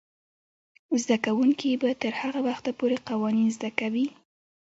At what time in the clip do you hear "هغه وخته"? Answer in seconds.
2.21-2.71